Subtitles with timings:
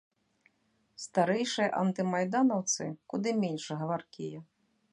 [1.03, 4.39] Старэйшыя антымайданаўцы куды менш гаваркія.